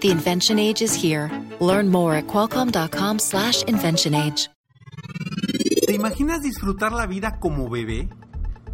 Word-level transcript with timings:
The 0.00 0.10
invention 0.10 0.58
age 0.58 0.80
is 0.80 0.94
here. 0.94 1.30
Learn 1.60 1.90
more 1.90 2.14
at 2.14 2.26
qualcomm.com/slash 2.26 3.64
invention 3.64 4.14
age. 4.14 4.48
¿Te 5.86 5.94
imaginas 5.94 6.40
disfrutar 6.40 6.92
la 6.92 7.06
vida 7.06 7.38
como 7.38 7.68
bebé? 7.68 8.08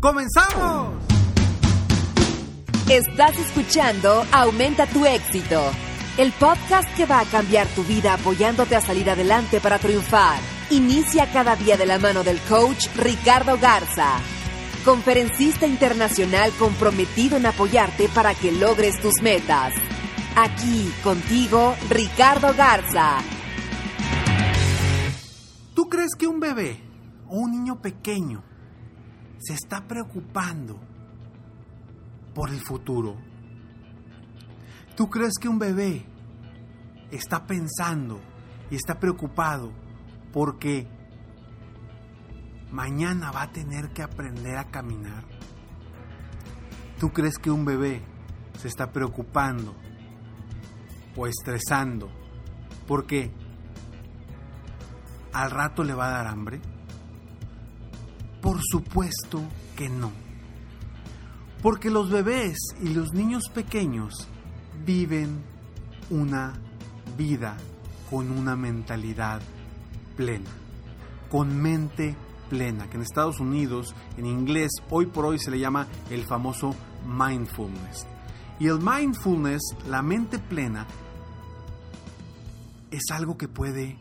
¡Comenzamos! 0.00 0.94
Estás 2.88 3.36
escuchando 3.38 4.24
Aumenta 4.30 4.86
tu 4.86 5.04
éxito, 5.04 5.60
el 6.18 6.30
podcast 6.32 6.88
que 6.94 7.06
va 7.06 7.20
a 7.20 7.24
cambiar 7.24 7.66
tu 7.68 7.82
vida 7.82 8.14
apoyándote 8.14 8.76
a 8.76 8.80
salir 8.80 9.10
adelante 9.10 9.60
para 9.60 9.78
triunfar. 9.78 10.38
Inicia 10.70 11.26
cada 11.32 11.56
día 11.56 11.76
de 11.76 11.86
la 11.86 11.98
mano 11.98 12.22
del 12.22 12.38
coach 12.42 12.86
Ricardo 12.96 13.58
Garza, 13.58 14.20
conferencista 14.84 15.66
internacional 15.66 16.52
comprometido 16.58 17.36
en 17.36 17.46
apoyarte 17.46 18.08
para 18.10 18.34
que 18.34 18.52
logres 18.52 19.00
tus 19.00 19.20
metas. 19.22 19.72
Aquí 20.38 20.92
contigo, 21.02 21.74
Ricardo 21.88 22.52
Garza. 22.54 23.20
¿Tú 25.74 25.88
crees 25.88 26.10
que 26.14 26.26
un 26.26 26.40
bebé 26.40 26.78
o 27.26 27.38
un 27.38 27.52
niño 27.52 27.80
pequeño 27.80 28.44
se 29.38 29.54
está 29.54 29.88
preocupando 29.88 30.78
por 32.34 32.50
el 32.50 32.60
futuro? 32.60 33.16
¿Tú 34.94 35.08
crees 35.08 35.38
que 35.40 35.48
un 35.48 35.58
bebé 35.58 36.04
está 37.10 37.46
pensando 37.46 38.20
y 38.70 38.74
está 38.74 39.00
preocupado 39.00 39.72
porque 40.34 40.86
mañana 42.70 43.30
va 43.30 43.44
a 43.44 43.52
tener 43.52 43.88
que 43.94 44.02
aprender 44.02 44.58
a 44.58 44.64
caminar? 44.64 45.24
¿Tú 47.00 47.10
crees 47.10 47.38
que 47.38 47.50
un 47.50 47.64
bebé 47.64 48.02
se 48.58 48.68
está 48.68 48.92
preocupando 48.92 49.85
o 51.16 51.26
estresando 51.26 52.10
porque 52.86 53.30
al 55.32 55.50
rato 55.50 55.84
le 55.84 55.94
va 55.94 56.08
a 56.08 56.10
dar 56.12 56.26
hambre? 56.26 56.60
Por 58.40 58.60
supuesto 58.62 59.42
que 59.76 59.88
no. 59.88 60.10
Porque 61.62 61.90
los 61.90 62.10
bebés 62.10 62.56
y 62.80 62.90
los 62.90 63.12
niños 63.12 63.48
pequeños 63.52 64.28
viven 64.84 65.42
una 66.10 66.54
vida 67.16 67.56
con 68.08 68.30
una 68.30 68.54
mentalidad 68.56 69.40
plena, 70.16 70.50
con 71.30 71.60
mente 71.60 72.14
plena, 72.48 72.88
que 72.88 72.96
en 72.96 73.02
Estados 73.02 73.40
Unidos, 73.40 73.94
en 74.16 74.26
inglés, 74.26 74.70
hoy 74.90 75.06
por 75.06 75.26
hoy 75.26 75.38
se 75.38 75.50
le 75.50 75.58
llama 75.58 75.86
el 76.10 76.24
famoso 76.24 76.74
mindfulness. 77.04 78.06
Y 78.58 78.68
el 78.68 78.78
mindfulness, 78.78 79.62
la 79.88 80.02
mente 80.02 80.38
plena, 80.38 80.86
es 82.90 83.04
algo 83.10 83.36
que 83.36 83.48
puede 83.48 83.98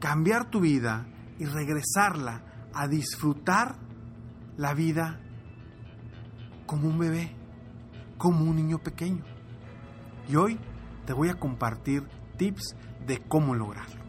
cambiar 0.00 0.50
tu 0.50 0.60
vida 0.60 1.06
y 1.38 1.44
regresarla 1.44 2.42
a 2.72 2.88
disfrutar 2.88 3.76
la 4.56 4.74
vida 4.74 5.20
como 6.66 6.88
un 6.88 6.98
bebé, 6.98 7.34
como 8.16 8.44
un 8.44 8.56
niño 8.56 8.78
pequeño. 8.78 9.24
Y 10.28 10.36
hoy 10.36 10.58
te 11.06 11.12
voy 11.12 11.28
a 11.28 11.38
compartir 11.38 12.06
tips 12.36 12.76
de 13.06 13.20
cómo 13.26 13.54
lograrlo. 13.54 14.02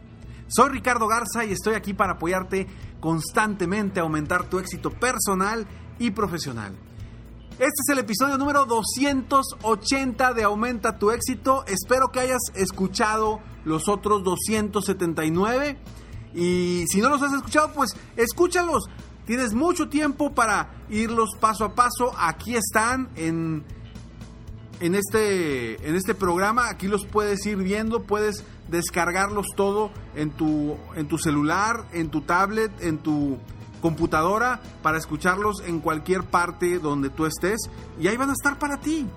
Soy 0.47 0.69
Ricardo 0.69 1.07
Garza 1.07 1.45
y 1.45 1.51
estoy 1.51 1.75
aquí 1.75 1.93
para 1.93 2.13
apoyarte 2.13 2.67
constantemente 2.99 3.99
a 3.99 4.03
aumentar 4.03 4.49
tu 4.49 4.59
éxito 4.59 4.89
personal 4.89 5.67
y 5.99 6.11
profesional. 6.11 6.75
Este 7.59 7.81
es 7.85 7.89
el 7.89 7.99
episodio 7.99 8.37
número 8.37 8.65
280 8.65 10.33
de 10.33 10.43
Aumenta 10.43 10.97
tu 10.97 11.11
éxito. 11.11 11.65
Espero 11.67 12.07
que 12.09 12.21
hayas 12.21 12.39
escuchado 12.55 13.41
los 13.65 13.89
otros 13.89 14.23
279. 14.23 15.77
Y 16.33 16.85
si 16.87 17.01
no 17.01 17.09
los 17.09 17.21
has 17.21 17.33
escuchado, 17.33 17.73
pues 17.73 17.97
escúchalos. 18.15 18.85
Tienes 19.25 19.53
mucho 19.53 19.89
tiempo 19.89 20.33
para 20.33 20.85
irlos 20.89 21.31
paso 21.37 21.65
a 21.65 21.75
paso. 21.75 22.13
Aquí 22.17 22.55
están 22.55 23.09
en, 23.17 23.65
en, 24.79 24.95
este, 24.95 25.85
en 25.85 25.97
este 25.97 26.15
programa. 26.15 26.69
Aquí 26.69 26.87
los 26.87 27.05
puedes 27.05 27.45
ir 27.45 27.57
viendo. 27.57 28.03
Puedes 28.03 28.45
descargarlos 28.69 29.47
todo 29.57 29.91
en 30.15 30.31
tu, 30.31 30.77
en 30.95 31.09
tu 31.09 31.17
celular, 31.17 31.89
en 31.91 32.09
tu 32.09 32.21
tablet, 32.21 32.71
en 32.81 32.99
tu 32.99 33.37
computadora 33.81 34.61
para 34.81 34.97
escucharlos 34.97 35.61
en 35.65 35.79
cualquier 35.79 36.23
parte 36.23 36.79
donde 36.79 37.09
tú 37.09 37.25
estés 37.25 37.69
y 37.99 38.07
ahí 38.07 38.17
van 38.17 38.29
a 38.29 38.33
estar 38.33 38.57
para 38.59 38.77
ti. 38.77 39.07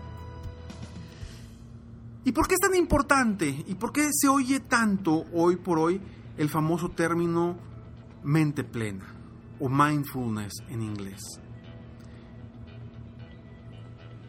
¿Y 2.25 2.33
por 2.33 2.47
qué 2.47 2.55
es 2.55 2.61
tan 2.61 2.75
importante? 2.75 3.65
¿Y 3.67 3.75
por 3.75 3.93
qué 3.93 4.09
se 4.12 4.28
oye 4.28 4.61
tanto 4.61 5.25
hoy 5.33 5.56
por 5.56 5.78
hoy 5.78 6.00
el 6.37 6.49
famoso 6.49 6.89
término 6.91 7.56
mente 8.23 8.62
plena 8.62 9.06
o 9.59 9.69
mindfulness 9.69 10.53
en 10.69 10.83
inglés? 10.83 11.21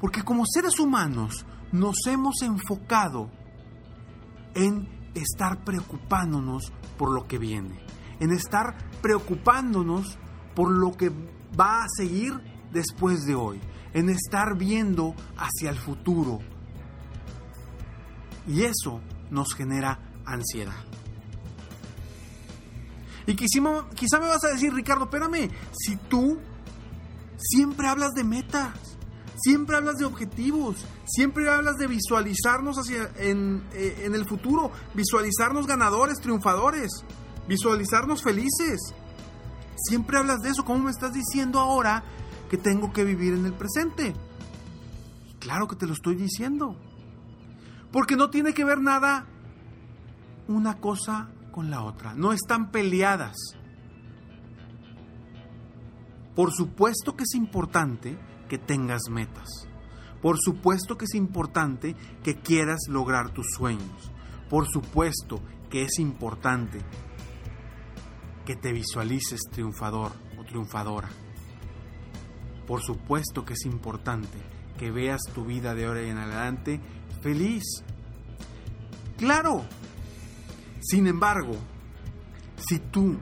Porque 0.02 0.24
como 0.24 0.44
seres 0.46 0.80
humanos 0.80 1.46
nos 1.72 1.96
hemos 2.08 2.42
enfocado 2.42 3.30
en 4.56 4.88
estar 5.14 5.64
preocupándonos 5.64 6.74
por 6.98 7.14
lo 7.14 7.28
que 7.28 7.38
viene, 7.38 7.80
en 8.20 8.32
estar 8.32 8.76
preocupándonos 9.02 10.18
por 10.56 10.72
lo 10.72 10.96
que 10.96 11.12
va 11.60 11.84
a 11.84 11.88
seguir 11.96 12.34
después 12.72 13.26
de 13.26 13.36
hoy, 13.36 13.60
en 13.94 14.10
estar 14.10 14.58
viendo 14.58 15.16
hacia 15.38 15.70
el 15.70 15.78
futuro. 15.78 16.40
Y 18.48 18.64
eso 18.64 19.00
nos 19.30 19.54
genera 19.54 20.00
ansiedad. 20.26 20.84
Y 23.26 23.36
quizá, 23.36 24.20
me 24.20 24.28
vas 24.28 24.44
a 24.44 24.50
decir, 24.50 24.74
Ricardo, 24.74 25.06
espérame, 25.06 25.50
si 25.72 25.96
tú 25.96 26.38
siempre 27.38 27.88
hablas 27.88 28.12
de 28.12 28.24
metas, 28.24 28.74
siempre 29.38 29.78
hablas 29.78 29.96
de 29.96 30.06
objetivos, 30.06 30.86
siempre 31.06 31.50
hablas 31.50 31.78
de 31.78 31.88
visualizarnos 31.88 32.78
hacia, 32.78 33.12
en, 33.18 33.64
eh, 33.74 34.04
en 34.04 34.16
el 34.16 34.26
futuro, 34.26 34.72
visualizarnos 34.94 35.68
ganadores, 35.68 36.20
triunfadores, 36.20 36.92
visualizarnos 37.48 38.22
felices. 38.22 38.94
Siempre 39.76 40.18
hablas 40.18 40.40
de 40.40 40.50
eso. 40.50 40.66
¿Cómo 40.66 40.86
me 40.86 40.92
estás 40.92 41.14
diciendo 41.14 41.60
ahora 41.60 42.04
que 42.50 42.58
tengo 42.58 42.94
que 42.94 43.04
vivir 43.04 43.34
en 43.34 43.46
el 43.46 43.54
presente? 43.54 44.14
Claro 45.40 45.68
que 45.68 45.76
te 45.76 45.88
lo 45.88 45.94
estoy 45.94 46.16
diciendo. 46.16 46.76
Porque 47.92 48.16
no 48.16 48.30
tiene 48.30 48.54
que 48.54 48.66
ver 48.66 48.80
nada 48.80 49.26
una 50.48 50.80
cosa 50.80 51.30
con 51.52 51.70
la 51.70 51.84
otra. 51.84 52.14
No 52.14 52.34
están 52.34 52.72
peleadas. 52.72 53.36
Por 56.36 56.52
supuesto 56.52 57.16
que 57.16 57.24
es 57.24 57.36
importante 57.36 58.18
que 58.50 58.58
tengas 58.58 59.04
metas. 59.10 59.68
Por 60.22 60.38
supuesto 60.40 60.98
que 60.98 61.06
es 61.06 61.16
importante 61.16 61.96
que 62.24 62.40
quieras 62.40 62.80
lograr 62.90 63.32
tus 63.32 63.48
sueños. 63.56 64.12
Por 64.50 64.68
supuesto 64.68 65.42
que 65.70 65.84
es 65.84 66.00
importante 66.00 66.80
que 68.46 68.56
te 68.56 68.72
visualices 68.74 69.42
triunfador 69.52 70.12
o 70.40 70.44
triunfadora. 70.44 71.10
Por 72.68 72.82
supuesto 72.82 73.46
que 73.46 73.54
es 73.54 73.66
importante 73.66 74.38
que 74.78 74.92
veas 74.92 75.22
tu 75.34 75.46
vida 75.46 75.76
de 75.76 75.86
ahora 75.86 76.02
en 76.02 76.18
adelante 76.18 76.80
feliz. 77.22 77.64
Claro. 79.18 79.64
Sin 80.82 81.08
embargo, 81.08 81.56
si 82.58 82.80
tú 82.80 83.18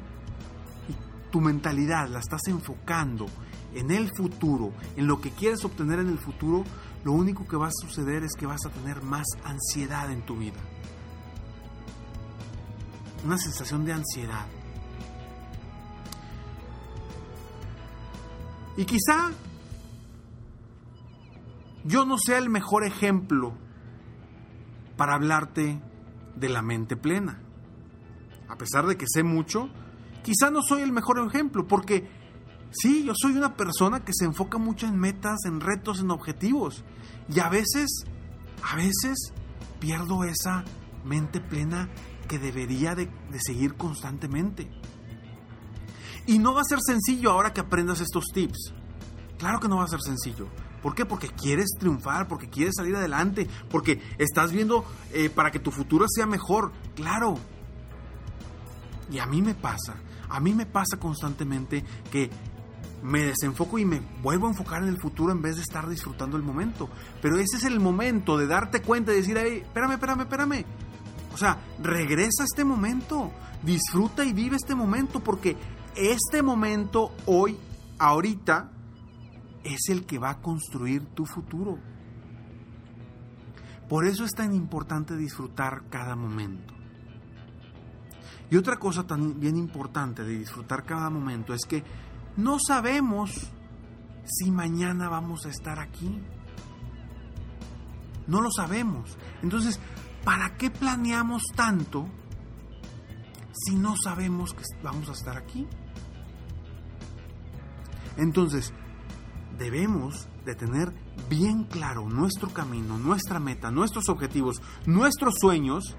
tu 1.31 1.41
mentalidad 1.41 2.09
la 2.09 2.19
estás 2.19 2.41
enfocando 2.47 3.25
en 3.73 3.89
el 3.89 4.12
futuro, 4.15 4.73
en 4.97 5.07
lo 5.07 5.21
que 5.21 5.31
quieres 5.31 5.63
obtener 5.63 6.00
en 6.00 6.09
el 6.09 6.19
futuro, 6.19 6.63
lo 7.03 7.13
único 7.13 7.47
que 7.47 7.56
va 7.56 7.68
a 7.68 7.71
suceder 7.71 8.23
es 8.23 8.33
que 8.35 8.45
vas 8.45 8.65
a 8.65 8.69
tener 8.69 9.01
más 9.01 9.25
ansiedad 9.44 10.12
en 10.12 10.21
tu 10.23 10.38
vida. 10.38 10.59
Una 13.25 13.38
sensación 13.38 13.85
de 13.85 13.94
ansiedad. 13.94 14.45
Y 18.81 18.86
quizá 18.86 19.30
yo 21.83 22.04
no 22.04 22.18
sea 22.18 22.39
el 22.39 22.50
mejor 22.50 22.83
ejemplo 22.83 23.54
para 24.98 25.13
hablarte 25.13 25.80
de 26.36 26.50
la 26.50 26.63
mente 26.63 26.98
plena. 26.98 27.44
a 28.50 28.57
pesar 28.57 28.88
de 28.88 28.98
que 28.98 29.06
sé 29.07 29.22
mucho, 29.22 29.69
quizá 30.24 30.50
no 30.50 30.63
soy 30.63 30.81
el 30.81 30.92
mejor 30.92 31.19
ejemplo, 31.19 31.68
porque 31.68 32.10
sí, 32.72 33.04
yo 33.06 33.13
soy 33.16 33.33
una 33.33 33.56
persona 33.56 34.04
que 34.04 34.13
se 34.16 34.25
enfoca 34.25 34.57
mucho 34.57 34.88
en 34.88 34.98
metas, 34.98 35.45
en 35.45 35.62
retos, 35.62 36.00
en 36.00 36.10
objetivos. 36.10 36.83
Y 37.30 37.39
a 37.39 37.50
veces, 37.50 37.88
a 38.63 38.75
veces 38.78 39.31
pierdo 39.80 40.24
esa 40.24 40.66
mente 41.06 41.39
plena 41.39 41.88
que 42.28 42.39
debería 42.39 42.95
de, 42.95 43.06
de 43.06 43.39
seguir 43.39 43.75
constantemente. 43.75 44.72
Y 46.27 46.39
no 46.39 46.53
va 46.53 46.62
a 46.62 46.65
ser 46.65 46.79
sencillo 46.85 47.31
ahora 47.31 47.53
que 47.53 47.62
aprendas 47.62 48.00
estos 48.00 48.25
tips. 48.33 48.73
Claro 49.38 49.59
que 49.59 49.68
no 49.68 49.77
va 49.77 49.85
a 49.85 49.88
ser 49.88 50.01
sencillo. 50.01 50.47
¿Por 50.81 50.95
qué? 50.95 51.06
Porque 51.06 51.29
quieres 51.29 51.69
triunfar, 51.79 52.27
porque 52.27 52.50
quieres 52.50 52.75
salir 52.75 52.95
adelante, 52.95 53.47
porque 53.69 54.01
estás 54.18 54.51
viendo 54.51 54.85
eh, 55.13 55.29
para 55.29 55.51
que 55.51 55.59
tu 55.59 55.71
futuro 55.71 56.06
sea 56.07 56.25
mejor. 56.25 56.71
Claro. 56.95 57.35
Y 59.12 59.19
a 59.19 59.25
mí 59.25 59.41
me 59.41 59.53
pasa, 59.53 59.95
a 60.29 60.39
mí 60.39 60.53
me 60.53 60.65
pasa 60.65 60.97
constantemente 60.97 61.83
que 62.12 62.29
me 63.03 63.25
desenfoco 63.25 63.79
y 63.79 63.85
me 63.85 64.01
vuelvo 64.21 64.47
a 64.47 64.51
enfocar 64.51 64.83
en 64.83 64.89
el 64.89 65.00
futuro 65.00 65.31
en 65.31 65.41
vez 65.41 65.56
de 65.56 65.63
estar 65.63 65.88
disfrutando 65.88 66.38
el 66.38 66.44
momento. 66.44 66.89
Pero 67.21 67.38
ese 67.38 67.57
es 67.57 67.63
el 67.65 67.79
momento 67.79 68.38
de 68.38 68.47
darte 68.47 68.81
cuenta 68.81 69.12
y 69.12 69.18
decir, 69.18 69.38
hey, 69.39 69.63
espérame, 69.63 69.94
espérame, 69.94 70.21
espérame. 70.21 70.65
O 71.33 71.38
sea, 71.38 71.57
regresa 71.81 72.44
a 72.44 72.45
este 72.45 72.63
momento, 72.63 73.31
disfruta 73.63 74.23
y 74.23 74.33
vive 74.33 74.56
este 74.56 74.75
momento, 74.75 75.19
porque 75.21 75.57
este 75.96 76.42
momento 76.42 77.14
hoy, 77.26 77.58
ahorita, 78.00 78.72
es 79.64 79.90
el 79.90 80.06
que 80.06 80.18
va 80.18 80.32
a 80.32 80.42
construir 80.42 81.06
tu 81.08 81.26
futuro. 81.26 81.78
Por 83.90 84.06
eso 84.06 84.24
es 84.24 84.32
tan 84.32 84.54
importante 84.54 85.18
disfrutar 85.18 85.84
cada 85.90 86.16
momento. 86.16 86.74
Y 88.50 88.58
otra 88.58 88.78
cosa 88.78 89.06
también 89.06 89.56
importante 89.58 90.24
de 90.24 90.38
disfrutar 90.38 90.84
cada 90.84 91.10
momento 91.10 91.54
es 91.54 91.66
que 91.66 91.84
no 92.38 92.58
sabemos 92.60 93.50
si 94.26 94.52
mañana 94.52 95.10
vamos 95.10 95.46
a 95.46 95.50
estar 95.50 95.80
aquí. 95.80 96.22
No 98.28 98.42
lo 98.42 98.50
sabemos. 98.52 99.18
Entonces, 99.42 99.80
¿para 100.24 100.58
qué 100.58 100.70
planeamos 100.70 101.44
tanto 101.56 102.08
si 103.54 103.76
no 103.76 103.96
sabemos 104.02 104.54
que 104.54 104.64
vamos 104.84 105.10
a 105.10 105.14
estar 105.14 105.38
aquí? 105.38 105.68
Entonces, 108.18 108.74
debemos 109.58 110.28
de 110.46 110.56
tener 110.56 110.94
bien 111.30 111.63
claro 111.66 112.10
nuestro 112.10 112.50
camino, 112.50 112.98
nuestra 112.98 113.40
meta, 113.40 113.72
nuestros 113.72 114.10
objetivos, 114.10 114.62
nuestros 114.86 115.36
sueños, 115.40 115.96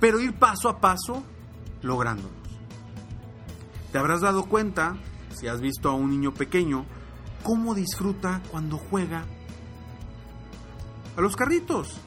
pero 0.00 0.20
ir 0.20 0.34
paso 0.34 0.68
a 0.68 0.80
paso 0.80 1.22
lográndolos. 1.82 2.32
Te 3.92 3.98
habrás 3.98 4.20
dado 4.20 4.44
cuenta, 4.46 4.96
si 5.34 5.46
has 5.48 5.60
visto 5.60 5.88
a 5.88 5.94
un 5.94 6.10
niño 6.10 6.34
pequeño, 6.34 6.84
cómo 7.42 7.74
disfruta 7.74 8.42
cuando 8.50 8.76
juega 8.76 9.24
a 11.16 11.20
los 11.20 11.36
carritos. 11.36 12.00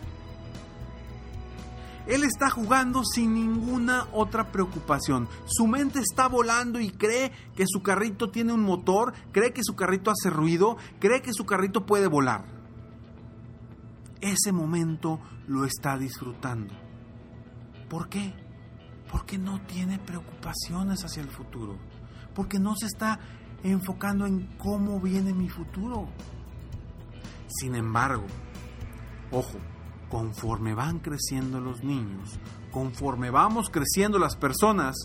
Él 2.10 2.24
está 2.24 2.50
jugando 2.50 3.04
sin 3.06 3.36
ninguna 3.36 4.08
otra 4.12 4.52
preocupación. 4.52 5.30
Su 5.46 5.68
mente 5.68 6.00
está 6.00 6.28
volando 6.28 6.80
y 6.80 6.90
cree 6.90 7.32
que 7.56 7.66
su 7.68 7.84
carrito 7.84 8.32
tiene 8.32 8.52
un 8.52 8.64
motor, 8.64 9.14
cree 9.32 9.54
que 9.54 9.64
su 9.64 9.76
carrito 9.76 10.10
hace 10.10 10.32
ruido, 10.32 10.76
cree 11.00 11.22
que 11.22 11.34
su 11.34 11.46
carrito 11.46 11.86
puede 11.86 12.08
volar. 12.08 12.46
Ese 14.22 14.52
momento 14.52 15.20
lo 15.48 15.66
está 15.66 16.00
disfrutando. 16.00 16.74
¿Por 17.88 18.10
qué? 18.10 18.34
Porque 19.12 19.38
no 19.38 19.62
tiene 19.68 20.00
preocupaciones 20.00 21.06
hacia 21.06 21.22
el 21.22 21.30
futuro. 21.30 21.78
Porque 22.34 22.58
no 22.58 22.76
se 22.76 22.88
está 22.88 23.20
enfocando 23.62 24.26
en 24.26 24.48
cómo 24.58 25.00
viene 25.00 25.32
mi 25.32 25.48
futuro. 25.48 26.10
Sin 27.48 27.76
embargo, 27.76 28.26
ojo, 29.32 29.60
conforme 30.10 30.74
van 30.74 31.00
creciendo 31.00 31.60
los 31.60 31.84
niños, 31.84 32.40
conforme 32.72 33.30
vamos 33.30 33.70
creciendo 33.70 34.20
las 34.20 34.36
personas, 34.36 34.96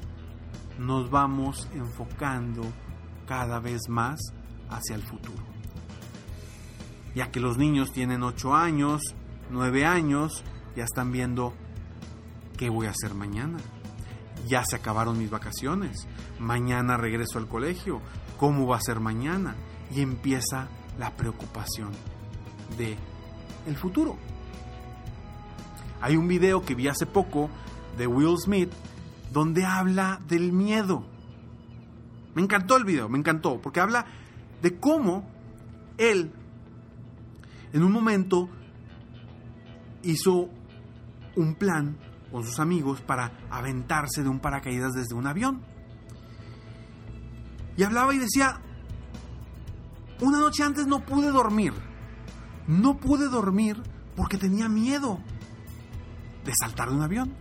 nos 0.78 1.10
vamos 1.10 1.68
enfocando 1.74 2.62
cada 3.26 3.60
vez 3.60 3.88
más 3.88 4.20
hacia 4.68 4.96
el 4.96 5.02
futuro. 5.02 5.42
Ya 7.14 7.30
que 7.30 7.40
los 7.40 7.58
niños 7.58 7.92
tienen 7.92 8.22
8 8.22 8.54
años, 8.54 9.14
9 9.50 9.86
años, 9.86 10.42
ya 10.74 10.84
están 10.84 11.12
viendo 11.12 11.54
qué 12.56 12.70
voy 12.70 12.86
a 12.86 12.90
hacer 12.90 13.14
mañana. 13.14 13.58
Ya 14.48 14.64
se 14.64 14.76
acabaron 14.76 15.18
mis 15.18 15.30
vacaciones. 15.30 16.08
Mañana 16.38 16.96
regreso 16.96 17.38
al 17.38 17.48
colegio. 17.48 18.00
¿Cómo 18.36 18.66
va 18.66 18.76
a 18.76 18.80
ser 18.80 19.00
mañana? 19.00 19.54
Y 19.94 20.00
empieza 20.00 20.68
la 20.98 21.10
preocupación 21.16 21.92
de 22.76 22.96
el 23.66 23.76
futuro. 23.76 24.16
Hay 26.04 26.18
un 26.18 26.28
video 26.28 26.62
que 26.62 26.74
vi 26.74 26.86
hace 26.86 27.06
poco 27.06 27.48
de 27.96 28.06
Will 28.06 28.36
Smith 28.36 28.70
donde 29.32 29.64
habla 29.64 30.20
del 30.28 30.52
miedo. 30.52 31.02
Me 32.34 32.42
encantó 32.42 32.76
el 32.76 32.84
video, 32.84 33.08
me 33.08 33.16
encantó, 33.16 33.58
porque 33.58 33.80
habla 33.80 34.04
de 34.60 34.78
cómo 34.78 35.26
él 35.96 36.30
en 37.72 37.82
un 37.82 37.90
momento 37.90 38.50
hizo 40.02 40.50
un 41.36 41.54
plan 41.54 41.96
con 42.30 42.44
sus 42.44 42.60
amigos 42.60 43.00
para 43.00 43.32
aventarse 43.48 44.22
de 44.22 44.28
un 44.28 44.40
paracaídas 44.40 44.92
desde 44.92 45.14
un 45.14 45.26
avión. 45.26 45.62
Y 47.78 47.82
hablaba 47.82 48.14
y 48.14 48.18
decía, 48.18 48.60
una 50.20 50.38
noche 50.38 50.64
antes 50.64 50.86
no 50.86 51.00
pude 51.00 51.30
dormir. 51.30 51.72
No 52.66 52.98
pude 52.98 53.30
dormir 53.30 53.82
porque 54.16 54.36
tenía 54.36 54.68
miedo 54.68 55.18
de 56.44 56.52
saltar 56.55 56.88
de 56.91 56.96
un 56.96 57.02
avión. 57.02 57.35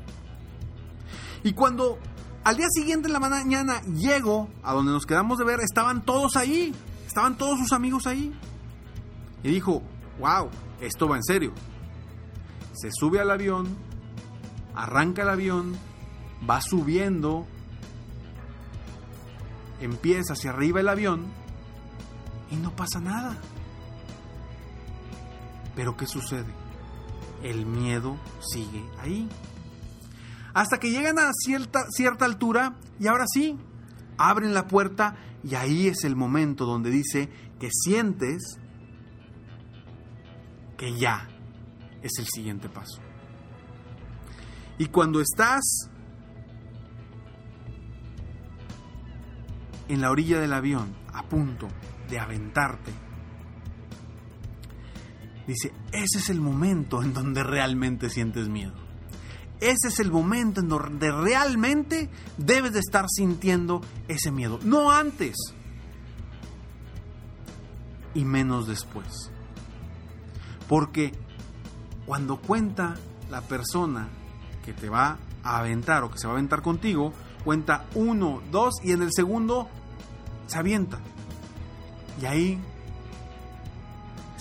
Y 1.44 1.54
cuando 1.54 2.00
al 2.44 2.58
día 2.58 2.68
siguiente 2.70 3.08
en 3.08 3.14
la 3.14 3.20
mañana 3.20 3.82
llego 3.82 4.50
a 4.64 4.74
donde 4.74 4.92
nos 4.92 5.06
quedamos 5.06 5.38
de 5.38 5.46
ver, 5.46 5.60
estaban 5.62 6.04
todos 6.04 6.36
ahí, 6.36 6.74
estaban 7.06 7.38
todos 7.38 7.60
sus 7.60 7.74
amigos 7.74 8.08
ahí. 8.08 8.34
Y 9.44 9.50
dijo, 9.50 9.82
wow, 10.20 10.50
esto 10.82 11.08
va 11.08 11.18
en 11.18 11.24
serio. 11.24 11.54
Se 12.74 12.90
sube 12.92 13.20
al 13.20 13.32
avión, 13.32 13.68
arranca 14.76 15.22
el 15.22 15.30
avión, 15.30 15.76
va 16.50 16.62
subiendo, 16.62 17.46
empieza 19.80 20.34
hacia 20.34 20.52
arriba 20.52 20.80
el 20.80 20.90
avión 20.90 21.26
y 22.52 22.56
no 22.56 22.72
pasa 22.76 23.00
nada. 23.00 23.38
Pero 25.76 25.98
¿qué 25.98 26.08
sucede? 26.08 26.63
El 27.44 27.66
miedo 27.66 28.18
sigue 28.42 28.84
ahí. 29.00 29.30
Hasta 30.54 30.80
que 30.80 30.92
llegan 30.92 31.20
a 31.20 31.32
cierta, 31.34 31.86
cierta 31.90 32.26
altura 32.26 32.76
y 33.00 33.08
ahora 33.08 33.26
sí, 33.32 33.58
abren 34.18 34.54
la 34.54 34.68
puerta 34.68 35.16
y 35.44 35.56
ahí 35.56 35.88
es 35.88 36.04
el 36.04 36.16
momento 36.16 36.66
donde 36.66 36.90
dice 36.90 37.30
que 37.60 37.70
sientes 37.72 38.58
que 40.78 40.98
ya 40.98 41.28
es 42.02 42.12
el 42.20 42.28
siguiente 42.28 42.70
paso. 42.70 43.02
Y 44.78 44.88
cuando 44.88 45.22
estás 45.22 45.90
en 49.88 50.02
la 50.02 50.12
orilla 50.12 50.40
del 50.40 50.54
avión, 50.54 50.96
a 51.14 51.24
punto 51.24 51.68
de 52.10 52.20
aventarte 52.20 52.92
Dice, 55.48 55.74
ese 55.92 56.20
es 56.20 56.30
el 56.30 56.40
momento 56.40 57.04
en 57.04 57.14
donde 57.14 57.44
realmente 57.44 58.10
sientes 58.10 58.48
miedo. 58.48 58.74
Ese 59.60 59.88
es 59.88 60.00
el 60.00 60.12
momento 60.12 60.62
en 60.62 60.70
donde 60.70 61.12
realmente 61.12 62.10
debes 62.38 62.74
de 62.74 62.80
estar 62.80 63.06
sintiendo 63.10 63.82
ese 64.08 64.32
miedo. 64.32 64.60
No 64.64 64.92
antes. 64.92 65.36
Y 68.14 68.26
menos 68.26 68.68
después. 68.68 69.32
Porque 70.68 71.14
cuando 72.06 72.38
cuenta 72.38 72.96
la 73.30 73.42
persona 73.42 74.10
que 74.66 74.74
te 74.74 74.90
va 74.90 75.18
a 75.44 75.60
aventar 75.60 76.04
o 76.04 76.12
que 76.12 76.20
se 76.20 76.28
va 76.28 76.34
a 76.34 76.36
aventar 76.36 76.62
contigo, 76.62 77.14
cuenta 77.44 77.86
uno, 77.96 78.42
dos 78.52 78.76
y 78.84 78.92
en 78.92 79.02
el 79.02 79.10
segundo 79.14 79.68
se 80.48 80.58
avienta. 80.58 81.00
Y 82.22 82.26
ahí 82.26 82.62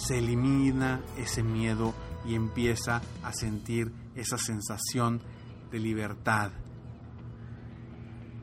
se 0.06 0.18
elimina 0.18 1.00
ese 1.16 1.42
miedo 1.42 1.94
y 2.24 2.34
empieza 2.34 3.02
a 3.22 3.32
sentir 3.32 3.92
esa 4.14 4.36
sensación 4.36 5.20
de 5.70 5.78
libertad. 5.78 6.50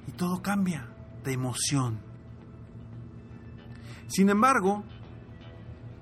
Y 0.08 0.12
todo 0.14 0.42
cambia 0.42 0.90
de 1.24 1.34
emoción. 1.34 2.00
Sin 4.08 4.30
embargo, 4.30 4.84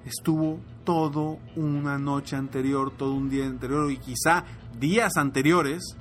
estuvo 0.05 0.59
todo 0.85 1.39
una 1.55 1.97
noche 1.97 2.35
anterior, 2.35 2.91
todo 2.95 3.13
un 3.13 3.29
día 3.29 3.45
anterior 3.45 3.91
y 3.91 3.97
quizá 3.97 4.45
días 4.79 5.17
anteriores 5.17 5.97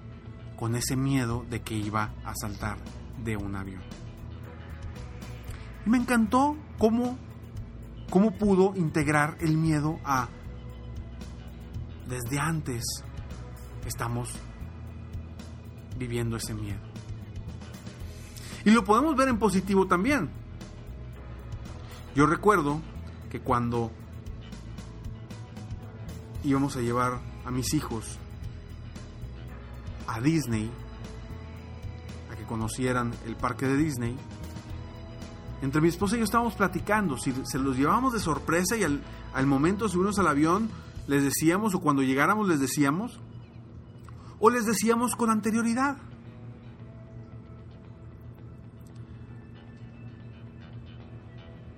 con 0.56 0.76
ese 0.76 0.96
miedo 0.96 1.44
de 1.50 1.62
que 1.62 1.74
iba 1.74 2.14
a 2.24 2.34
saltar 2.34 2.78
de 3.24 3.36
un 3.36 3.56
avión. 3.56 3.82
Y 5.84 5.90
me 5.90 5.98
encantó 5.98 6.56
cómo, 6.78 7.18
cómo 8.10 8.32
pudo 8.32 8.74
integrar 8.76 9.36
el 9.40 9.56
miedo 9.56 9.98
a 10.04 10.28
desde 12.08 12.38
antes 12.38 12.84
estamos 13.84 14.30
viviendo 15.98 16.36
ese 16.36 16.54
miedo. 16.54 16.80
Y 18.64 18.70
lo 18.70 18.84
podemos 18.84 19.16
ver 19.16 19.28
en 19.28 19.38
positivo 19.38 19.86
también. 19.86 20.30
Yo 22.14 22.26
recuerdo 22.26 22.80
que 23.30 23.40
cuando 23.40 23.90
íbamos 26.42 26.76
a 26.76 26.80
llevar 26.80 27.20
a 27.44 27.50
mis 27.50 27.74
hijos 27.74 28.18
a 30.06 30.20
Disney, 30.20 30.70
a 32.32 32.36
que 32.36 32.44
conocieran 32.44 33.12
el 33.26 33.36
parque 33.36 33.66
de 33.66 33.76
Disney, 33.76 34.16
entre 35.62 35.80
mi 35.80 35.88
esposa 35.88 36.16
y 36.16 36.18
yo 36.18 36.24
estábamos 36.24 36.54
platicando 36.54 37.16
si 37.16 37.32
se 37.44 37.58
los 37.58 37.76
llevábamos 37.76 38.12
de 38.12 38.20
sorpresa 38.20 38.76
y 38.76 38.84
al, 38.84 39.02
al 39.32 39.46
momento 39.46 39.88
de 39.88 40.20
al 40.20 40.26
avión 40.26 40.68
les 41.06 41.22
decíamos 41.22 41.74
o 41.74 41.80
cuando 41.80 42.02
llegáramos 42.02 42.48
les 42.48 42.60
decíamos 42.60 43.20
o 44.38 44.50
les 44.50 44.66
decíamos 44.66 45.16
con 45.16 45.30
anterioridad. 45.30 45.96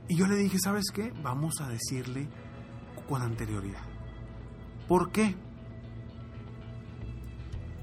Y 0.08 0.16
yo 0.16 0.26
le 0.26 0.37
dije, 0.37 0.58
¿sabes 0.58 0.87
qué? 0.92 1.12
Vamos 1.23 1.61
a 1.61 1.68
decirle 1.68 2.28
con 3.08 3.23
anterioridad. 3.23 3.82
¿Por 4.88 5.12
qué? 5.12 5.37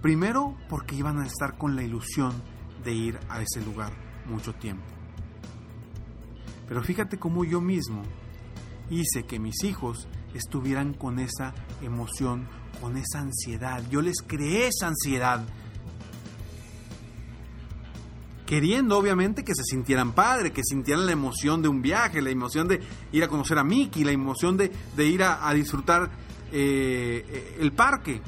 Primero, 0.01 0.57
porque 0.67 0.95
iban 0.95 1.19
a 1.19 1.25
estar 1.25 1.57
con 1.57 1.75
la 1.75 1.83
ilusión 1.83 2.33
de 2.83 2.93
ir 2.93 3.19
a 3.29 3.41
ese 3.41 3.63
lugar 3.63 3.93
mucho 4.25 4.53
tiempo. 4.53 4.85
Pero 6.67 6.83
fíjate 6.83 7.17
cómo 7.17 7.43
yo 7.43 7.61
mismo 7.61 8.03
hice 8.89 9.23
que 9.23 9.39
mis 9.39 9.63
hijos 9.63 10.07
estuvieran 10.33 10.93
con 10.93 11.19
esa 11.19 11.53
emoción, 11.81 12.47
con 12.81 12.97
esa 12.97 13.19
ansiedad. 13.19 13.83
Yo 13.89 14.01
les 14.01 14.17
creé 14.25 14.67
esa 14.67 14.87
ansiedad. 14.87 15.45
Queriendo 18.45 18.97
obviamente 18.97 19.43
que 19.43 19.55
se 19.55 19.63
sintieran 19.63 20.13
padre, 20.13 20.51
que 20.51 20.63
sintieran 20.63 21.05
la 21.05 21.11
emoción 21.11 21.61
de 21.61 21.67
un 21.67 21.81
viaje, 21.81 22.21
la 22.21 22.29
emoción 22.29 22.67
de 22.67 22.79
ir 23.11 23.23
a 23.23 23.27
conocer 23.27 23.57
a 23.57 23.63
Mickey, 23.63 24.03
la 24.03 24.11
emoción 24.11 24.55
de, 24.55 24.71
ir 24.97 25.23
a, 25.23 25.51
disfrutar 25.53 26.11
eh, 26.51 27.57
el 27.59 27.71
parque. 27.71 28.21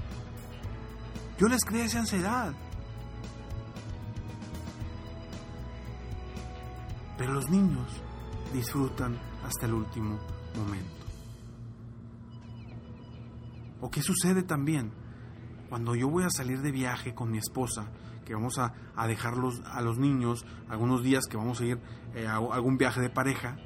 Yo 1.40 1.48
les 1.48 1.64
creé 1.64 1.86
esa 1.86 2.00
ansiedad. 2.00 2.52
Pero 7.16 7.34
los 7.34 7.50
niños 7.50 7.88
disfrutan 8.54 9.18
hasta 9.46 9.66
el 9.66 9.74
último 9.74 10.18
momento. 10.56 10.98
¿O 13.82 13.90
qué 13.92 14.02
sucede 14.02 14.44
también 14.44 14.92
cuando 15.70 15.96
yo 15.96 16.10
voy 16.10 16.24
a 16.24 16.30
salir 16.30 16.62
de 16.62 16.72
viaje 16.72 17.14
con 17.14 17.32
mi 17.32 17.38
esposa, 17.38 17.92
que 18.26 18.34
vamos 18.34 18.58
a, 18.58 18.74
a 18.96 19.08
dejarlos 19.08 19.62
a 19.66 19.82
los 19.82 19.98
niños 19.98 20.46
algunos 20.70 21.04
días 21.04 21.26
que 21.30 21.38
vamos 21.38 21.62
a 21.62 21.66
ir 21.66 21.80
eh, 22.16 22.26
a 22.28 22.38
algún 22.38 22.78
viaje 22.78 23.02
de 23.02 23.10
pareja? 23.10 23.58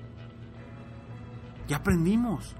Ya 1.67 1.77
aprendimos. 1.77 2.55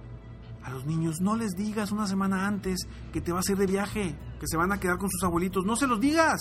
A 0.63 0.69
los 0.69 0.85
niños 0.85 1.21
no 1.21 1.35
les 1.35 1.51
digas 1.51 1.91
una 1.91 2.05
semana 2.05 2.45
antes 2.47 2.87
que 3.11 3.19
te 3.19 3.31
vas 3.31 3.49
a 3.49 3.51
ir 3.53 3.57
de 3.57 3.65
viaje, 3.65 4.15
que 4.39 4.47
se 4.47 4.57
van 4.57 4.71
a 4.71 4.79
quedar 4.79 4.97
con 4.97 5.09
sus 5.09 5.23
abuelitos. 5.23 5.65
No 5.65 5.75
se 5.75 5.87
los 5.87 5.99
digas. 5.99 6.39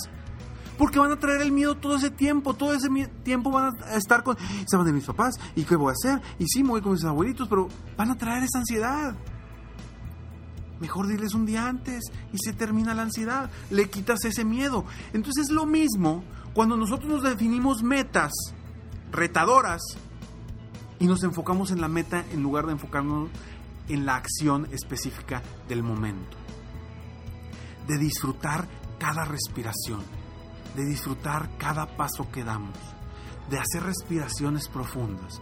Porque 0.81 0.99
van 0.99 1.13
a 1.13 1.19
traer 1.19 1.43
el 1.43 1.53
miedo 1.53 1.77
todo 1.77 1.97
ese 1.97 2.09
tiempo. 2.09 2.55
Todo 2.55 2.73
ese 2.73 2.89
tiempo 3.23 3.51
van 3.51 3.77
a 3.85 3.97
estar 3.97 4.23
con... 4.23 4.39
Se 4.67 4.79
van 4.79 4.87
de 4.87 4.95
mis 4.95 5.05
papás. 5.05 5.35
¿Y 5.55 5.65
qué 5.65 5.77
voy 5.77 5.91
a 5.91 5.93
hacer? 5.93 6.23
Y 6.39 6.47
sí, 6.47 6.63
me 6.63 6.71
voy 6.71 6.81
con 6.81 6.93
mis 6.93 7.05
abuelitos, 7.05 7.47
pero 7.49 7.69
van 7.99 8.11
a 8.11 8.17
traer 8.17 8.45
esa 8.45 8.61
ansiedad. 8.61 9.15
Mejor 10.81 11.07
diles 11.07 11.35
un 11.35 11.45
día 11.45 11.67
antes 11.67 12.03
y 12.33 12.39
se 12.39 12.55
termina 12.55 12.95
la 12.95 13.03
ansiedad. 13.03 13.51
Le 13.69 13.91
quitas 13.91 14.25
ese 14.25 14.43
miedo. 14.47 14.87
Entonces 15.13 15.49
es 15.49 15.51
lo 15.51 15.67
mismo 15.67 16.25
cuando 16.55 16.79
nosotros 16.79 17.11
nos 17.11 17.23
definimos 17.25 17.83
metas 17.83 18.33
retadoras 19.13 19.83
y 20.99 21.05
nos 21.05 21.23
enfocamos 21.25 21.73
en 21.73 21.83
la 21.83 21.89
meta 21.89 22.25
en 22.33 22.43
lugar 22.43 22.65
de 22.65 22.73
enfocarnos 22.73 23.29
en 23.91 24.07
la 24.07 24.17
acción 24.17 24.67
específica 24.73 25.43
del 25.69 25.83
momento. 25.83 26.39
De 27.87 27.99
disfrutar 27.99 28.67
cada 28.99 29.27
respiración, 29.27 30.01
de 30.77 30.85
disfrutar 30.85 31.51
cada 31.59 31.97
paso 31.97 32.31
que 32.31 32.45
damos, 32.45 32.77
de 33.51 33.59
hacer 33.59 33.83
respiraciones 33.83 34.69
profundas. 34.69 35.41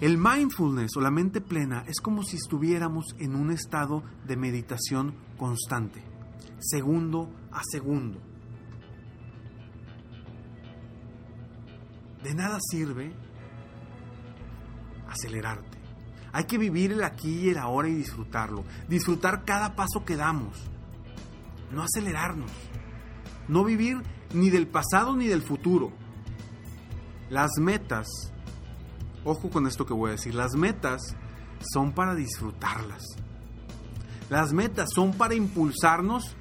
El 0.00 0.18
mindfulness 0.18 0.96
o 0.96 1.00
la 1.00 1.10
mente 1.10 1.40
plena 1.40 1.84
es 1.86 2.00
como 2.00 2.24
si 2.24 2.36
estuviéramos 2.36 3.14
en 3.18 3.36
un 3.36 3.52
estado 3.52 4.02
de 4.26 4.36
meditación 4.36 5.14
constante, 5.36 6.02
segundo 6.58 7.32
a 7.52 7.62
segundo. 7.70 8.20
De 12.22 12.34
nada 12.34 12.58
sirve 12.60 13.12
acelerarte. 15.08 15.78
Hay 16.32 16.44
que 16.44 16.56
vivir 16.56 16.92
el 16.92 17.04
aquí 17.04 17.40
y 17.40 17.48
el 17.50 17.58
ahora 17.58 17.88
y 17.88 17.94
disfrutarlo. 17.94 18.64
Disfrutar 18.88 19.44
cada 19.44 19.76
paso 19.76 20.04
que 20.04 20.16
damos. 20.16 20.56
No 21.70 21.82
acelerarnos. 21.82 22.50
No 23.48 23.64
vivir 23.64 24.02
ni 24.34 24.50
del 24.50 24.66
pasado 24.66 25.16
ni 25.16 25.26
del 25.26 25.42
futuro. 25.42 25.92
Las 27.30 27.52
metas 27.58 28.32
Ojo 29.24 29.50
con 29.50 29.66
esto 29.66 29.86
que 29.86 29.94
voy 29.94 30.08
a 30.08 30.12
decir. 30.12 30.34
Las 30.34 30.54
metas 30.54 31.14
son 31.72 31.92
para 31.92 32.14
disfrutarlas. 32.14 33.04
Las 34.28 34.52
metas 34.52 34.88
son 34.92 35.12
para 35.12 35.34
impulsarnos, 35.34 36.34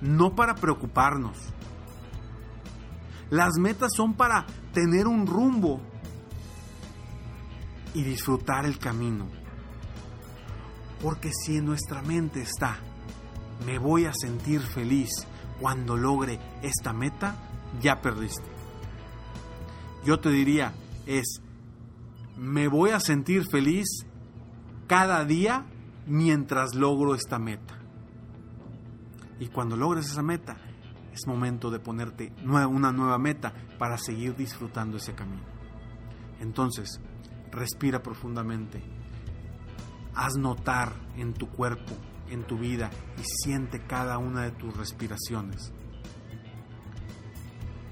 no 0.00 0.34
para 0.34 0.54
preocuparnos. 0.54 1.36
Las 3.28 3.54
metas 3.58 3.90
son 3.94 4.14
para 4.14 4.46
tener 4.72 5.06
un 5.06 5.26
rumbo 5.26 5.80
y 7.94 8.02
disfrutar 8.02 8.64
el 8.64 8.78
camino. 8.78 9.26
Porque 11.02 11.30
si 11.32 11.56
en 11.56 11.66
nuestra 11.66 12.00
mente 12.02 12.42
está, 12.42 12.76
me 13.66 13.78
voy 13.78 14.06
a 14.06 14.12
sentir 14.14 14.60
feliz 14.60 15.10
cuando 15.62 15.96
logre 15.96 16.40
esta 16.60 16.92
meta, 16.92 17.36
ya 17.80 18.02
perdiste. 18.02 18.50
Yo 20.04 20.18
te 20.18 20.28
diría, 20.30 20.74
es 21.06 21.40
me 22.36 22.66
voy 22.66 22.90
a 22.90 22.98
sentir 22.98 23.44
feliz 23.48 23.86
cada 24.88 25.24
día 25.24 25.64
mientras 26.08 26.74
logro 26.74 27.14
esta 27.14 27.38
meta. 27.38 27.78
Y 29.38 29.46
cuando 29.50 29.76
logres 29.76 30.06
esa 30.06 30.22
meta, 30.22 30.56
es 31.12 31.28
momento 31.28 31.70
de 31.70 31.78
ponerte 31.78 32.32
una 32.44 32.90
nueva 32.90 33.18
meta 33.18 33.54
para 33.78 33.98
seguir 33.98 34.34
disfrutando 34.34 34.96
ese 34.96 35.14
camino. 35.14 35.44
Entonces, 36.40 37.00
respira 37.52 38.02
profundamente. 38.02 38.82
Haz 40.12 40.34
notar 40.36 40.92
en 41.16 41.34
tu 41.34 41.48
cuerpo, 41.48 41.92
en 42.32 42.46
tu 42.46 42.58
vida 42.58 42.90
y 43.18 43.22
siente 43.24 43.86
cada 43.86 44.18
una 44.18 44.42
de 44.42 44.50
tus 44.52 44.76
respiraciones. 44.76 45.72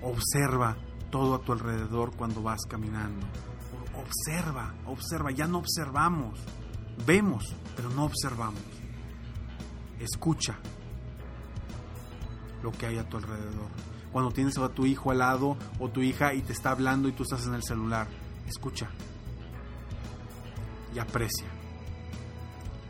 Observa 0.02 0.76
todo 1.10 1.34
a 1.34 1.42
tu 1.42 1.52
alrededor 1.52 2.16
cuando 2.16 2.42
vas 2.42 2.60
caminando 2.68 3.26
observa, 4.00 4.74
observa, 4.86 5.30
ya 5.30 5.46
no 5.46 5.58
observamos, 5.58 6.38
vemos, 7.06 7.54
pero 7.76 7.90
no 7.90 8.04
observamos. 8.04 8.62
Escucha 9.98 10.58
lo 12.62 12.72
que 12.72 12.86
hay 12.86 12.98
a 12.98 13.08
tu 13.08 13.16
alrededor. 13.16 13.68
Cuando 14.12 14.32
tienes 14.32 14.58
a 14.58 14.68
tu 14.70 14.86
hijo 14.86 15.10
al 15.10 15.18
lado 15.18 15.56
o 15.78 15.88
tu 15.88 16.00
hija 16.00 16.34
y 16.34 16.42
te 16.42 16.52
está 16.52 16.70
hablando 16.70 17.08
y 17.08 17.12
tú 17.12 17.22
estás 17.22 17.46
en 17.46 17.54
el 17.54 17.62
celular, 17.62 18.08
escucha 18.46 18.88
y 20.94 20.98
aprecia. 20.98 21.46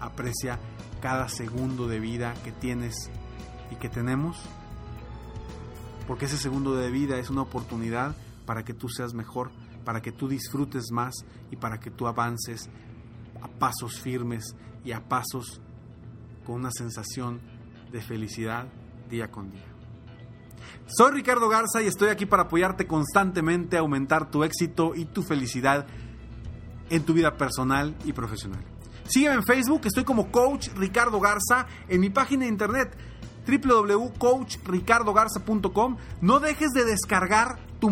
Aprecia 0.00 0.58
cada 1.00 1.28
segundo 1.28 1.88
de 1.88 2.00
vida 2.00 2.34
que 2.44 2.52
tienes 2.52 3.10
y 3.70 3.76
que 3.76 3.88
tenemos, 3.88 4.38
porque 6.06 6.26
ese 6.26 6.36
segundo 6.36 6.74
de 6.74 6.90
vida 6.90 7.18
es 7.18 7.30
una 7.30 7.42
oportunidad 7.42 8.14
para 8.46 8.64
que 8.64 8.74
tú 8.74 8.88
seas 8.88 9.14
mejor 9.14 9.50
para 9.84 10.00
que 10.00 10.12
tú 10.12 10.28
disfrutes 10.28 10.90
más 10.92 11.14
y 11.50 11.56
para 11.56 11.80
que 11.80 11.90
tú 11.90 12.06
avances 12.06 12.68
a 13.42 13.48
pasos 13.48 14.00
firmes 14.00 14.54
y 14.84 14.92
a 14.92 15.08
pasos 15.08 15.60
con 16.44 16.56
una 16.56 16.70
sensación 16.70 17.40
de 17.90 18.00
felicidad 18.00 18.66
día 19.08 19.30
con 19.30 19.50
día. 19.50 19.66
Soy 20.86 21.12
Ricardo 21.12 21.48
Garza 21.48 21.82
y 21.82 21.86
estoy 21.86 22.10
aquí 22.10 22.26
para 22.26 22.44
apoyarte 22.44 22.86
constantemente 22.86 23.76
a 23.76 23.80
aumentar 23.80 24.30
tu 24.30 24.44
éxito 24.44 24.94
y 24.94 25.06
tu 25.06 25.22
felicidad 25.22 25.86
en 26.90 27.04
tu 27.04 27.14
vida 27.14 27.36
personal 27.36 27.96
y 28.04 28.12
profesional. 28.12 28.64
Sígueme 29.06 29.36
en 29.36 29.44
Facebook, 29.44 29.82
estoy 29.84 30.04
como 30.04 30.30
Coach 30.30 30.68
Ricardo 30.76 31.18
Garza, 31.20 31.66
en 31.88 32.00
mi 32.00 32.10
página 32.10 32.44
de 32.44 32.50
internet 32.50 32.94
www.coachricardogarza.com. 33.46 35.96
No 36.20 36.40
dejes 36.40 36.70
de 36.70 36.84
descargar 36.84 37.58
tu, 37.80 37.88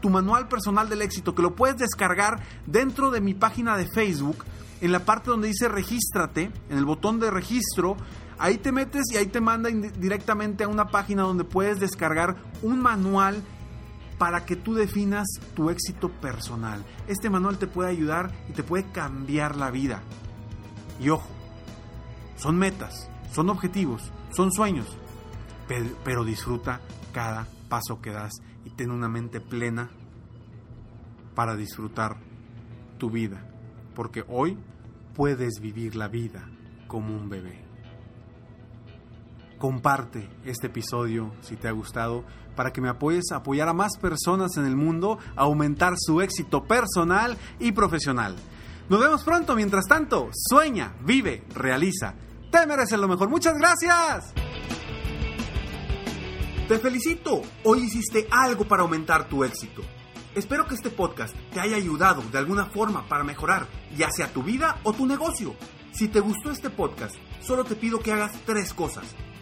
tu 0.00 0.10
manual 0.10 0.48
personal 0.48 0.88
del 0.88 1.02
éxito, 1.02 1.34
que 1.34 1.42
lo 1.42 1.54
puedes 1.54 1.76
descargar 1.76 2.42
dentro 2.66 3.10
de 3.10 3.20
mi 3.20 3.34
página 3.34 3.76
de 3.76 3.86
Facebook, 3.86 4.46
en 4.80 4.92
la 4.92 5.04
parte 5.04 5.28
donde 5.30 5.48
dice 5.48 5.68
regístrate, 5.68 6.50
en 6.68 6.78
el 6.78 6.84
botón 6.84 7.18
de 7.20 7.30
registro. 7.30 7.96
Ahí 8.38 8.56
te 8.58 8.72
metes 8.72 9.04
y 9.12 9.18
ahí 9.18 9.26
te 9.26 9.40
manda 9.40 9.70
directamente 9.70 10.64
a 10.64 10.68
una 10.68 10.88
página 10.88 11.22
donde 11.22 11.44
puedes 11.44 11.78
descargar 11.78 12.34
un 12.62 12.80
manual 12.80 13.44
para 14.18 14.44
que 14.44 14.56
tú 14.56 14.74
definas 14.74 15.26
tu 15.54 15.70
éxito 15.70 16.08
personal. 16.08 16.84
Este 17.08 17.30
manual 17.30 17.58
te 17.58 17.66
puede 17.66 17.90
ayudar 17.90 18.32
y 18.48 18.52
te 18.52 18.62
puede 18.62 18.84
cambiar 18.92 19.56
la 19.56 19.70
vida. 19.70 20.02
Y 21.00 21.08
ojo, 21.08 21.28
son 22.36 22.58
metas, 22.58 23.08
son 23.32 23.50
objetivos, 23.50 24.10
son 24.30 24.52
sueños, 24.52 24.86
pero, 26.04 26.24
disfruta 26.24 26.80
cada 27.12 27.46
paso 27.68 28.00
que 28.00 28.10
das 28.10 28.32
y 28.64 28.70
ten 28.70 28.90
una 28.90 29.08
mente 29.08 29.40
plena 29.40 29.90
para 31.34 31.56
disfrutar 31.56 32.16
tu 32.98 33.10
vida, 33.10 33.42
porque 33.94 34.24
hoy 34.28 34.58
puedes 35.14 35.60
vivir 35.60 35.96
la 35.96 36.08
vida 36.08 36.48
como 36.88 37.16
un 37.16 37.28
bebé. 37.28 37.71
Comparte 39.62 40.28
este 40.44 40.66
episodio 40.66 41.30
si 41.40 41.54
te 41.54 41.68
ha 41.68 41.70
gustado 41.70 42.24
para 42.56 42.72
que 42.72 42.80
me 42.80 42.88
apoyes 42.88 43.30
a 43.30 43.36
apoyar 43.36 43.68
a 43.68 43.72
más 43.72 43.96
personas 43.96 44.56
en 44.56 44.66
el 44.66 44.74
mundo 44.74 45.20
a 45.36 45.42
aumentar 45.42 45.92
su 45.96 46.20
éxito 46.20 46.64
personal 46.64 47.38
y 47.60 47.70
profesional. 47.70 48.34
Nos 48.88 48.98
vemos 48.98 49.22
pronto, 49.22 49.54
mientras 49.54 49.84
tanto, 49.84 50.30
sueña, 50.32 50.96
vive, 51.04 51.44
realiza. 51.54 52.16
Te 52.50 52.66
mereces 52.66 52.98
lo 52.98 53.06
mejor. 53.06 53.28
Muchas 53.28 53.56
gracias. 53.56 54.34
Te 56.66 56.80
felicito. 56.80 57.42
Hoy 57.62 57.82
hiciste 57.84 58.26
algo 58.32 58.64
para 58.64 58.82
aumentar 58.82 59.28
tu 59.28 59.44
éxito. 59.44 59.82
Espero 60.34 60.66
que 60.66 60.74
este 60.74 60.90
podcast 60.90 61.36
te 61.52 61.60
haya 61.60 61.76
ayudado 61.76 62.20
de 62.32 62.38
alguna 62.38 62.66
forma 62.66 63.06
para 63.06 63.22
mejorar 63.22 63.68
ya 63.96 64.10
sea 64.10 64.26
tu 64.32 64.42
vida 64.42 64.80
o 64.82 64.92
tu 64.92 65.06
negocio. 65.06 65.54
Si 65.92 66.08
te 66.08 66.18
gustó 66.18 66.50
este 66.50 66.68
podcast, 66.68 67.14
solo 67.40 67.62
te 67.62 67.76
pido 67.76 68.00
que 68.00 68.10
hagas 68.10 68.32
tres 68.44 68.74
cosas. 68.74 69.04